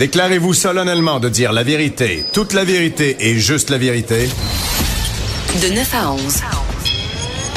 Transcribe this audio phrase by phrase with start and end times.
[0.00, 4.30] Déclarez-vous solennellement de dire la vérité, toute la vérité et juste la vérité.
[5.60, 6.40] De 9 à 11.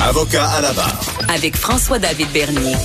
[0.01, 1.01] Avocat à la barre.
[1.33, 2.75] Avec François-David Bernier.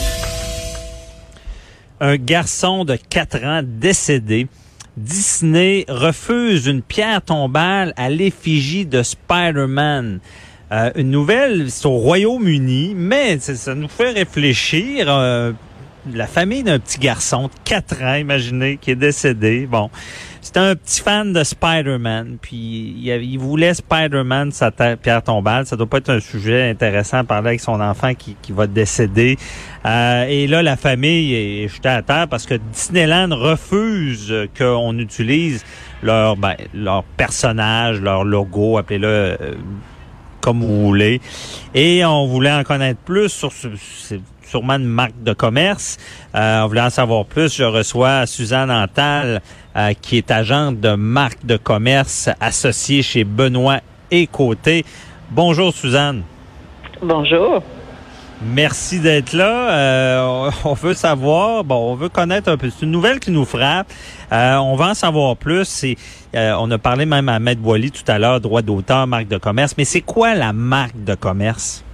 [1.99, 4.47] Un garçon de 4 ans décédé.
[4.97, 10.21] Disney refuse une pierre tombale à l'effigie de Spider-Man.
[10.71, 15.07] Euh, une nouvelle, c'est au Royaume-Uni, mais ça nous fait réfléchir.
[15.09, 15.51] Euh,
[16.15, 19.67] la famille d'un petit garçon de 4 ans, imaginez, qui est décédé.
[19.67, 19.91] Bon,
[20.41, 25.67] c'était un petit fan de Spider-Man, puis il, voulait Spider-Man, sa pierre tombale.
[25.67, 29.37] Ça doit pas être un sujet intéressant à parler avec son enfant qui, va décéder.
[29.85, 35.65] Euh, et là, la famille est jetée à terre parce que Disneyland refuse qu'on utilise
[36.03, 39.37] leur, ben, leur personnage, leur logo, appelez-le euh,
[40.41, 41.21] comme vous voulez.
[41.75, 43.69] Et on voulait en connaître plus sur ce,
[44.49, 45.99] sûrement une marque de commerce.
[46.35, 47.55] Euh, on voulait en savoir plus.
[47.55, 49.43] Je reçois Suzanne Antal,
[49.77, 54.85] euh, qui est agente de marque de commerce associée chez Benoît et Côté.
[55.31, 56.23] Bonjour Suzanne.
[57.03, 57.63] Bonjour.
[58.41, 59.71] Merci d'être là.
[59.71, 62.71] Euh, on veut savoir, bon, on veut connaître un peu.
[62.71, 63.89] C'est une nouvelle qui nous frappe.
[64.31, 65.85] on va en savoir plus.
[66.35, 69.75] on a parlé même à Maître Boily tout à l'heure, droit d'auteur, marque de commerce.
[69.77, 71.85] Mais c'est quoi la marque de commerce?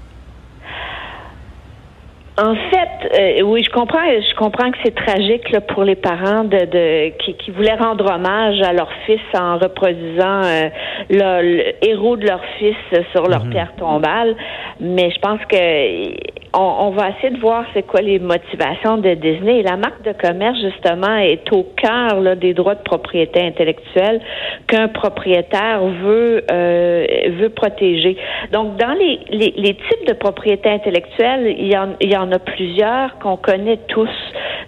[2.36, 4.02] En fait, euh, oui, je comprends.
[4.02, 8.12] Je comprends que c'est tragique là, pour les parents de, de qui, qui, voulaient rendre
[8.12, 10.68] hommage à leur fils en reproduisant euh,
[11.10, 12.74] le, héros de leur fils
[13.12, 13.50] sur leur mhm.
[13.50, 14.34] pierre tombale.
[14.80, 15.56] Mais je pense que
[16.56, 19.62] on, va essayer de voir c'est quoi les motivations de Disney.
[19.62, 24.20] la marque de commerce, justement, est au cœur là, des droits de propriété intellectuelle
[24.66, 27.06] qu'un propriétaire veut euh,
[27.40, 28.16] veut protéger.
[28.52, 32.30] Donc, dans les, les, les, types de propriété intellectuelle, il y en, il y en
[32.32, 34.08] a plusieurs qu'on connaît tous,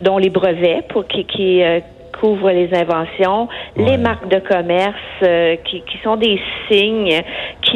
[0.03, 1.81] dont les brevets, pour qui, qui euh,
[2.20, 7.20] couvre les inventions, les marques de commerce euh, qui, qui, sont des signes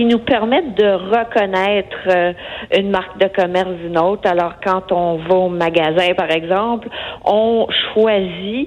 [0.00, 2.32] qui nous permettent de reconnaître euh,
[2.74, 4.26] une marque de commerce d'une autre.
[4.26, 6.88] Alors quand on va au magasin, par exemple,
[7.22, 8.66] on choisit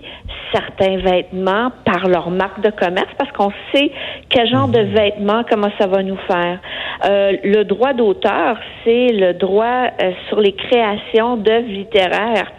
[0.54, 3.92] certains vêtements par leur marque de commerce parce qu'on sait
[4.30, 4.94] quel genre de mhm.
[4.94, 6.60] vêtements, comment ça va nous faire.
[7.06, 9.88] Euh, le droit d'auteur, c'est le droit
[10.30, 12.52] sur les créations d'œuvres littéraires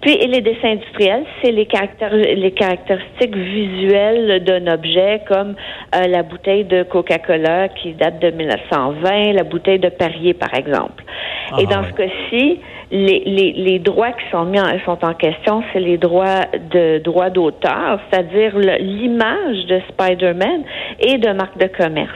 [0.00, 1.66] puis et les dessins industriels, c'est les,
[2.34, 5.54] les caractéristiques visuelles d'un objet, comme
[5.94, 11.04] euh, la bouteille de Coca-Cola qui date de 1920, la bouteille de Perrier, par exemple.
[11.58, 12.60] et ah, dans ce cas-ci,
[12.90, 16.98] les, les, les, droits qui sont mis en, sont en question, c'est les droits de
[16.98, 20.62] droit d'auteur, c'est-à-dire l'image de Spider-Man
[21.00, 22.10] et de marque de commerce.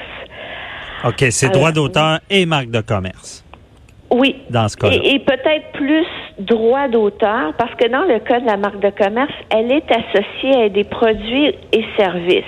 [1.05, 3.45] OK, c'est droit d'auteur et marque de commerce.
[4.11, 4.37] Oui.
[4.51, 6.07] Dans ce cas Et, et peut-être plus
[6.39, 10.65] droit d'auteur, parce que dans le cas de la marque de commerce, elle est associée
[10.65, 12.45] à des produits et services.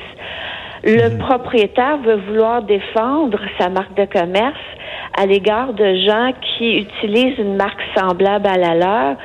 [0.82, 1.18] Le mhm.
[1.18, 4.56] propriétaire veut vouloir défendre sa marque de commerce
[5.18, 9.16] à l'égard de gens qui utilisent une marque semblable à la leur,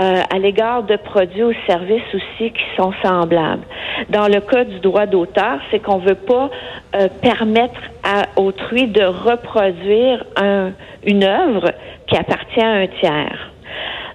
[0.00, 3.64] euh, à l'égard de produits ou services aussi qui sont semblables.
[4.08, 6.48] Dans le cas du droit d'auteur, c'est qu'on veut pas
[6.94, 10.70] euh, permettre à autrui de reproduire un,
[11.04, 11.72] une œuvre
[12.06, 13.50] qui appartient à un tiers.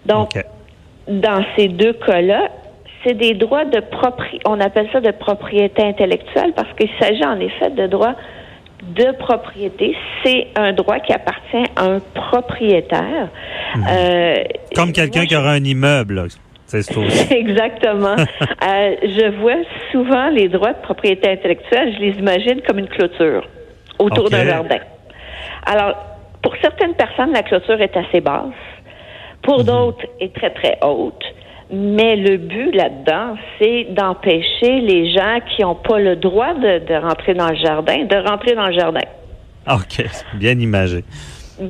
[0.06, 0.30] Donc,
[1.08, 2.50] dans ces deux cas-là,
[3.08, 7.40] c'est des droits de propriété, on appelle ça de propriété intellectuelle parce qu'il s'agit en
[7.40, 8.16] effet de droits
[8.84, 9.96] de propriété.
[10.24, 13.30] C'est un droit qui appartient à un propriétaire.
[13.76, 13.86] Mhm.
[13.90, 14.36] Euh,
[14.76, 16.28] Comme quelqu'un qui aura un immeuble.
[17.32, 18.16] Exactement.
[18.20, 23.48] euh, je vois souvent les droits de propriété intellectuelle, je les imagine comme une clôture
[24.00, 24.80] autour d'un jardin.
[25.66, 25.96] Alors,
[26.44, 28.52] pour certaines personnes, la clôture est assez basse.
[29.44, 29.66] Pour mhm.
[29.66, 31.24] d'autres, est très, très haute.
[31.70, 37.34] Mais le but là-dedans, c'est d'empêcher les gens qui n'ont pas le droit de, rentrer
[37.34, 39.02] dans le jardin, de rentrer dans le jardin.
[39.70, 40.06] OK,
[40.36, 41.04] bien imagé.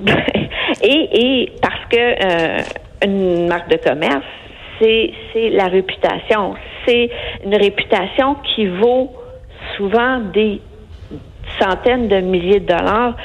[0.83, 2.57] et, parce que euh,
[3.03, 4.25] une marque de commerce,
[4.79, 6.53] c'est la réputation.
[6.85, 7.09] C'est
[7.43, 9.11] une réputation qui vaut
[9.75, 10.61] souvent des
[11.59, 13.15] centaines de milliers de dollars.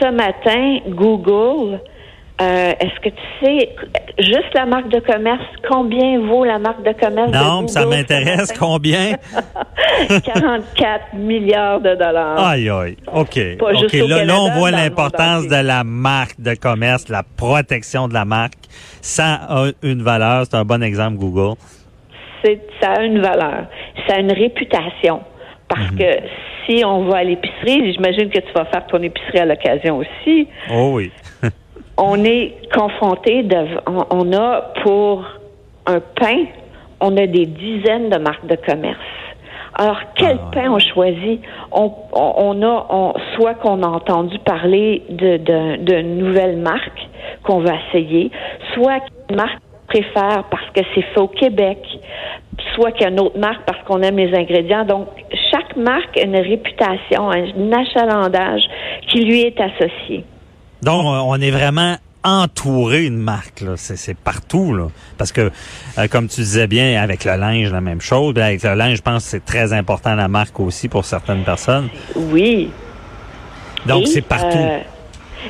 [0.00, 1.80] Ce matin, Google
[2.40, 3.68] euh, est-ce que tu sais,
[4.18, 7.32] juste la marque de commerce, combien vaut la marque de commerce?
[7.32, 8.52] Non, ça m'intéresse.
[8.58, 9.16] Combien?
[10.24, 12.38] 44 milliards de dollars.
[12.38, 12.96] Aïe, aïe.
[13.12, 13.38] OK.
[13.60, 13.92] OK.
[13.92, 18.54] Là, on voit l'importance de la marque de commerce, la protection de la marque.
[19.02, 20.44] Ça a une valeur.
[20.46, 21.56] C'est un bon exemple, Google.
[22.80, 23.66] ça a une valeur.
[24.08, 25.20] Ça a une réputation.
[25.68, 25.98] Parce mhm.
[25.98, 26.20] que
[26.66, 30.48] si on va à l'épicerie, j'imagine que tu vas faire ton épicerie à l'occasion aussi.
[30.72, 31.12] Oh oui.
[32.00, 33.56] On est confronté, de,
[33.86, 35.22] on, a pour
[35.86, 36.44] un pain,
[37.00, 38.98] on a des dizaines de marques de commerce.
[39.74, 41.40] Alors, quel Ah, pain on choisit?
[41.72, 47.08] On, on, on a on- soit qu'on a entendu parler de, de, de nouvelles marques
[47.44, 48.30] qu'on va essayer,
[48.74, 51.78] soit qu'une marque préfère parce que c'est fait au Québec,
[52.74, 54.84] soit qu'il y a une autre marque parce qu'on aime les ingrédients.
[54.84, 55.06] Donc,
[55.50, 58.62] chaque marque a une réputation, un achalandage
[59.08, 60.24] qui lui est associé.
[60.82, 63.60] Donc, on est vraiment entouré de marques.
[63.62, 63.72] là.
[63.76, 64.74] C'est c'est partout.
[64.74, 64.88] Là.
[65.18, 65.50] Parce que,
[65.98, 68.36] euh, comme tu disais bien, avec le linge, la même chose.
[68.36, 71.88] Avec le linge, je pense que c'est très important la marque aussi pour certaines personnes.
[72.16, 72.70] Oui.
[73.86, 74.58] Donc, c'est partout.
[74.58, 74.78] euh,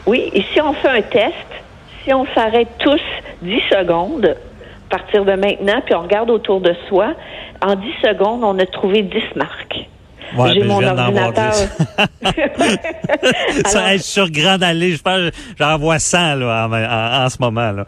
[0.06, 1.34] oui, et si on fait un test,
[2.04, 3.00] si on s'arrête tous
[3.42, 4.36] 10 secondes,
[4.90, 7.14] à partir de maintenant, puis on regarde autour de soi,
[7.60, 9.88] en 10 secondes, on a trouvé 10 marques.
[10.36, 11.50] Ouais, J'ai ben, je mon viens ordinateur.
[11.52, 11.70] 10.
[13.66, 15.18] Ça, Alors- hey, je suis sur Grande Allée, je pense,
[15.58, 17.72] j'en vois 100 là, en, en- en ce moment.
[17.72, 17.84] Là.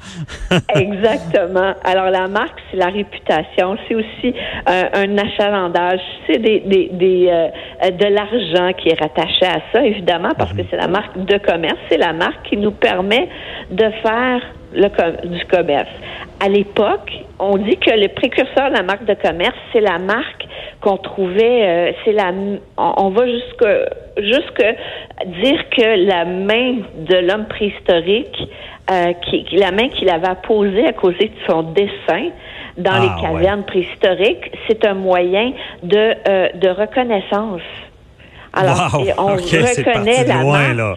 [0.74, 1.74] Exactement.
[1.84, 4.34] Alors la marque, c'est la réputation, c'est aussi
[4.68, 9.84] euh, un achalandage, c'est des, des, des euh, de l'argent qui est rattaché à ça,
[9.84, 13.28] évidemment, parce que c'est la marque de commerce, c'est la marque qui nous permet
[13.70, 14.40] de faire
[14.74, 15.88] le com- du commerce.
[16.40, 20.46] À l'époque, on dit que le précurseur de la marque de commerce, c'est la marque
[20.82, 22.32] qu'on trouvait, euh, c'est la,
[22.76, 23.66] on, on va jusque
[24.18, 24.64] jusque
[25.42, 28.36] dire que la main de l'homme préhistorique,
[28.90, 32.30] euh, qui, qui- la main qu'il avait apposée à cause de son dessin
[32.76, 35.52] dans Ah, les cavernes préhistoriques, c'est un moyen
[35.82, 37.62] de euh, de reconnaissance.
[38.52, 39.06] Alors, Wow!
[39.18, 40.76] on reconnaît la loin, marque.
[40.76, 40.94] là.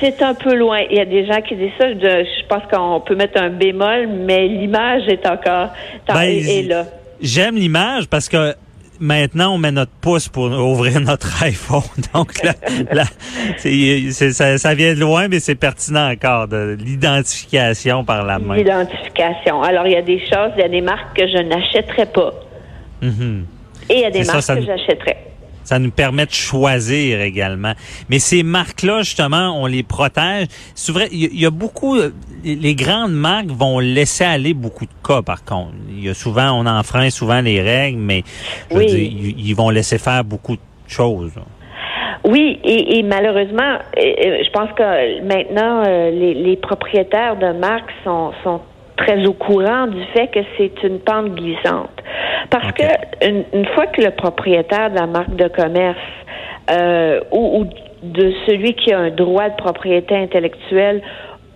[0.00, 0.80] C'est un peu loin.
[0.90, 1.88] Il y a des gens qui disent ça.
[1.92, 5.68] Je, je pense qu'on peut mettre un bémol, mais l'image est encore
[6.08, 6.84] Ben, est, est là.
[7.20, 8.54] J'aime l'image parce que
[9.00, 11.82] maintenant, on met notre pouce pour ouvrir notre iPhone.
[12.14, 12.52] Donc, là,
[12.92, 13.04] là,
[13.58, 18.38] c'est- c'est- ça, ça vient de loin, mais c'est pertinent encore, de l'identification par la
[18.38, 18.56] main.
[18.56, 19.62] L'identification.
[19.62, 22.32] Alors, il y a des choses, il y a des marques que je n'achèterais pas.
[23.02, 23.44] Mhm.
[23.90, 25.18] Et il y a des C'est marques ça que j'achèterais.
[25.66, 27.72] Ça nous permet de choisir également.
[28.08, 30.46] Mais ces marques-là, justement, on les protège.
[30.76, 32.10] C'est vrai, il y, a- il y a beaucoup, euh,
[32.44, 35.72] les grandes marques vont laisser aller beaucoup de cas, par contre.
[35.90, 38.22] Il y a souvent, on enfreint souvent les règles, mais
[38.70, 41.32] je veux dire, ils, vont laisser faire beaucoup de choses.
[42.24, 47.90] Oui, et, et malheureusement, euh, euh, je pense que maintenant, les, les propriétaires de marques
[48.04, 48.60] sont, sont
[48.96, 51.90] très au courant du fait que c'est une pente glissante.
[52.50, 52.84] Parce que
[53.26, 55.98] une, une fois que le propriétaire de la marque de commerce
[56.70, 57.66] euh, ou, ou
[58.02, 61.02] de celui qui a un droit de propriété intellectuelle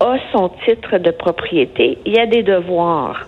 [0.00, 3.26] a son titre de propriété, il y a des devoirs.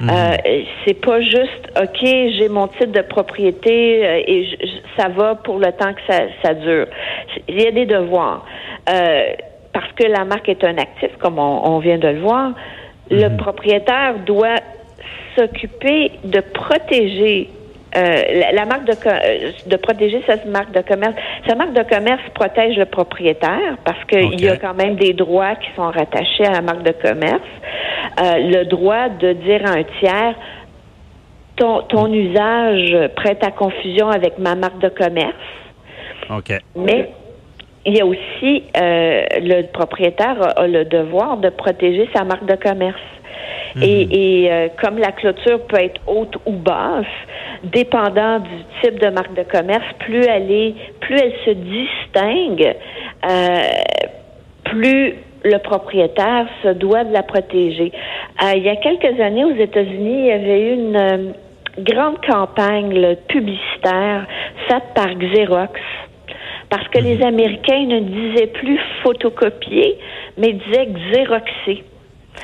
[0.00, 0.36] Euh,
[0.84, 4.66] c'est pas juste OK, j'ai mon titre de propriété euh, et je-
[4.96, 6.86] ça va pour le temps que ça, ça dure.
[7.48, 8.44] Il y a des devoirs.
[8.88, 9.22] Euh,
[9.72, 12.52] parce que la marque est un actif, comme on, on vient de le voir,
[13.10, 14.60] le propriétaire doit
[15.36, 17.50] s'occuper de protéger
[17.96, 21.14] euh, la, la marque de, euh, de protéger sa marque de commerce.
[21.46, 25.54] Sa marque de commerce protège le propriétaire parce qu'il y a quand même des droits
[25.54, 27.40] qui sont rattachés à la marque de commerce.
[28.20, 30.34] Euh, le droit de dire à un tiers
[31.56, 35.34] ton, ton usage prête à confusion avec ma marque de commerce.
[36.30, 36.52] OK.
[36.76, 37.10] Mais
[37.88, 42.44] il y a aussi euh, le propriétaire a, a le devoir de protéger sa marque
[42.44, 43.00] de commerce.
[43.80, 47.06] Et, et, euh, comme la clôture peut être haute ou basse,
[47.62, 52.74] dépendant du type de marque de commerce, plus elle est, plus elle se distingue,
[53.28, 53.58] euh,
[54.64, 55.14] plus
[55.44, 57.92] le propriétaire se doit de la protéger.
[58.54, 61.34] Il y a quelques années aux États-Unis, il y avait eu une
[61.78, 64.26] grande campagne là, publicitaire
[64.68, 65.80] faite par Xerox.
[66.70, 69.98] Parce que les Américains ne disaient plus photocopier,
[70.36, 71.84] mais disaient xéroxer.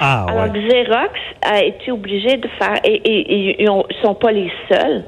[0.00, 0.61] Ah, Alors, ouais.
[0.61, 1.12] Xerox
[1.43, 5.04] a été obligé de faire, et, ils ont- sont pas les seuls,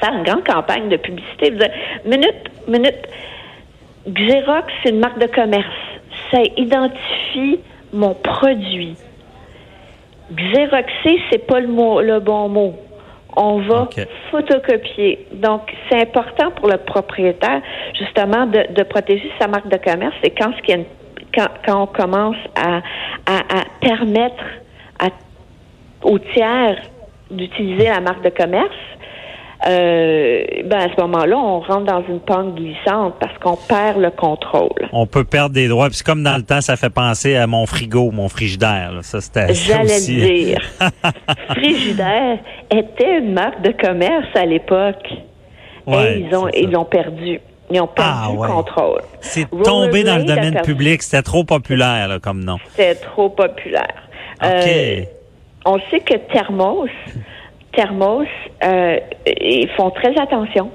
[0.00, 1.50] faire une grande campagne de publicité.
[1.50, 1.70] Vous dire,
[2.06, 2.96] minute, minute,
[4.08, 5.66] Xerox, c'est une marque de commerce.
[6.30, 7.58] Ça identifie
[7.92, 8.94] mon produit.
[10.32, 12.74] Xeroxer, c'est pas le, mot, le bon mot.
[13.36, 13.88] On va
[14.30, 15.26] photocopier.
[15.32, 17.62] Donc, c'est important pour le propriétaire,
[17.98, 20.14] justement, de, de protéger sa marque de commerce.
[20.22, 20.86] Et quand, ce qu'il y a une-
[21.34, 22.78] quand, quand on commence à,
[23.26, 24.44] à- à permettre
[24.98, 25.08] à,
[26.02, 26.76] aux tiers
[27.30, 28.74] d'utiliser la marque de commerce,
[29.68, 34.10] euh, ben à ce moment-là, on rentre dans une pente glissante parce qu'on perd le
[34.10, 34.88] contrôle.
[34.92, 35.88] On peut perdre des droits.
[35.90, 38.92] Puis comme dans le temps, ça fait penser à mon frigo, mon frigidaire.
[38.92, 39.02] là.
[39.02, 40.16] Ça, c'était J'allais aussi.
[40.16, 40.60] le dire.
[41.50, 42.38] Frigidaire
[42.70, 45.06] était une marque de commerce à l'époque.
[45.86, 47.40] Ouais, et ils ont ils l'ont perdu.
[47.72, 48.48] Ils ont perdu Ah, ouais.
[48.48, 49.00] le contrôle.
[49.20, 51.02] C'est tombé dans le domaine public.
[51.02, 52.58] C'était trop populaire là, comme nom.
[52.70, 53.94] C'était trop populaire.
[54.42, 54.48] OK.
[54.50, 55.02] Euh,
[55.66, 56.88] on sait que Thermos,
[57.72, 58.26] Thermos,
[58.64, 60.70] euh, ils font très attention.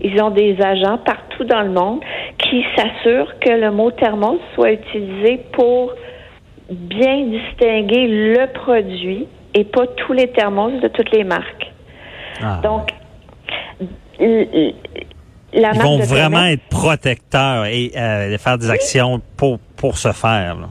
[0.00, 2.00] Ils ont des agents partout dans le monde
[2.38, 5.92] qui s'assurent que le mot thermos soit utilisé pour
[6.70, 11.72] bien distinguer le produit et pas tous les thermos de toutes les marques.
[12.42, 12.60] Ah.
[12.62, 12.90] Donc,
[14.18, 14.26] la
[15.52, 20.12] Ils marque vont de vraiment être protecteurs et euh, faire des actions pour, pour ce
[20.12, 20.56] faire.
[20.56, 20.68] là.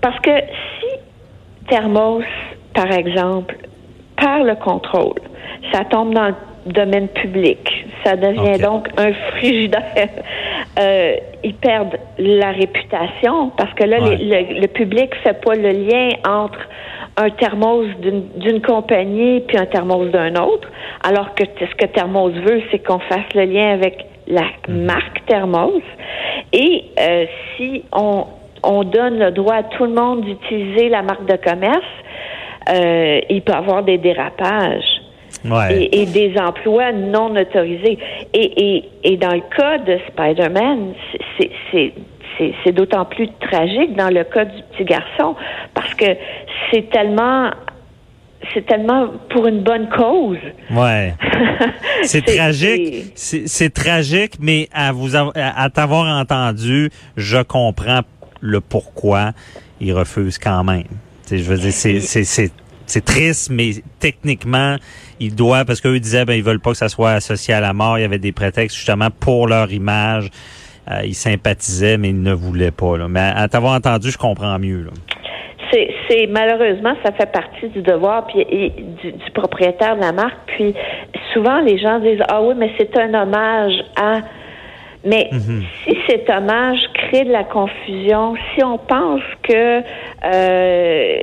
[0.00, 2.24] Parce que si Thermos,
[2.74, 3.56] par exemple,
[4.22, 5.20] perd le contrôle,
[5.72, 6.34] ça tombe dans le
[6.66, 7.58] domaine public,
[8.04, 9.82] ça devient donc un frigidaire.
[10.78, 14.16] Euh, ils perdent la réputation parce que là, Ouais.
[14.16, 16.60] les- le, le public fait pas le lien entre
[17.18, 20.66] un thermos d'une compagnie puis un thermos d'un autre,
[21.06, 25.82] alors que ce que Thermos veut, c'est qu'on fasse le lien avec la marque Thermos.
[26.54, 27.26] Et euh,
[27.58, 28.24] si on,
[28.62, 31.84] on donne le droit à tout le monde d'utiliser la marque de commerce,
[32.68, 34.84] euh, il peut avoir des dérapages
[35.44, 35.74] Ouais.
[35.84, 37.98] et, et des emplois non autorisés.
[38.34, 40.92] Et, et, et dans le cas de Spider-Man,
[41.38, 41.50] c'est-
[42.72, 45.34] d'autant plus tragique dans le cas du petit garçon
[45.74, 46.06] parce que
[46.70, 47.50] c'est tellement
[48.54, 50.38] c'est tellement pour une bonne cause.
[50.70, 51.14] Ouais.
[52.02, 53.12] C'est tragique.
[53.14, 58.00] C'est tragique, mais à vous à t'avoir entendu, je comprends
[58.40, 59.30] le pourquoi
[59.80, 60.84] il refuse quand même.
[61.38, 61.72] Je veux dire,
[62.86, 63.70] c'est triste, mais
[64.00, 64.76] techniquement,
[65.20, 67.72] il doit parce qu'eux disaient ben ils veulent pas que ça soit associé à la
[67.72, 67.98] mort.
[67.98, 70.30] Il y avait des prétextes justement pour leur image.
[70.90, 72.98] Euh, ils sympathisaient, mais ils ne voulaient pas.
[72.98, 73.06] Là.
[73.08, 74.82] Mais à, à t'avoir entendu, je comprends mieux.
[74.82, 74.90] Là.
[76.10, 78.70] C'est, malheureusement ça fait partie du devoir puis et
[79.02, 80.36] du, du propriétaire de la marque.
[80.46, 80.74] Puis
[81.32, 84.20] souvent les gens disent ah oui mais c'est un hommage à
[85.04, 85.30] mais
[85.84, 89.82] si cet hommage crée de la confusion, si on pense que
[90.24, 91.16] euh,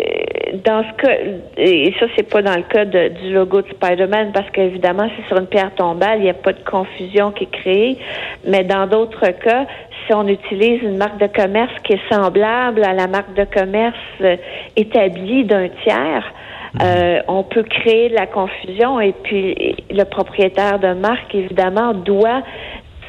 [0.66, 1.16] dans ce cas,
[1.58, 5.28] et ça c'est pas dans le cas de- du logo de Spider-Man parce qu'évidemment c'est
[5.28, 7.98] sur une pierre tombale, il n'y a pas de confusion qui est créée,
[8.48, 9.66] mais dans d'autres cas,
[10.06, 13.96] si on utilise une marque de commerce qui est semblable à la marque de commerce
[14.22, 14.36] euh,
[14.76, 16.34] établie d'un tiers,
[16.84, 19.00] euh, on peut créer de la confusion.
[19.02, 22.44] Et puis le propriétaire de marque, évidemment, doit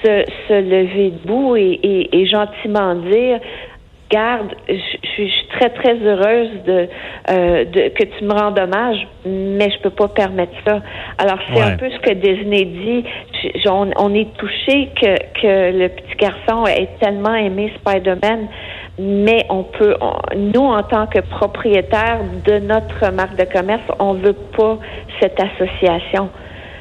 [0.02, 3.40] se, se lever debout et, et, et gentiment dire
[4.10, 6.88] Garde, je je suis très, très heureuse de,
[7.30, 10.80] euh, de que tu me rends hommage, mais je peux pas permettre ça.
[11.18, 11.62] Alors, c'est Ouais.
[11.72, 13.04] un peu ce que Disney dit.
[13.62, 18.48] Je- on, on est touché que, que le petit garçon ait tellement aimé Spider-Man,
[18.98, 24.14] mais on peut, on- nous, en tant que propriétaires de notre marque de commerce, on
[24.14, 24.78] veut pas
[25.20, 26.30] cette association.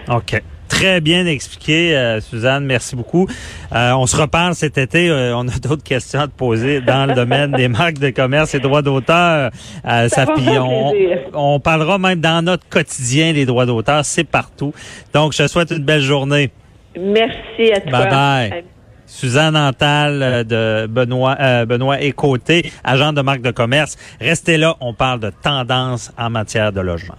[0.10, 0.42] OK.
[0.70, 2.64] Très bien expliqué, euh, Suzanne.
[2.66, 3.28] Merci beaucoup.
[3.74, 5.10] Euh, on se reparle cet été.
[5.10, 8.56] Euh, on a d'autres questions à te poser dans le domaine des marques de commerce
[8.56, 9.52] et droits d'auteur.
[9.86, 10.94] Euh, Ça on,
[11.34, 14.06] on parlera même dans notre quotidien des droits d'auteur.
[14.06, 14.74] C'est partout.
[15.14, 16.52] Donc, je te souhaite une belle journée.
[16.98, 17.92] Merci à toi.
[17.92, 18.64] Bye bye.
[19.10, 23.98] Suzanne Antal euh, de Benoît, euh, Benoît et Côté, agent de marque de commerce.
[24.22, 27.16] Restez là, on parle de tendance en matière de logement.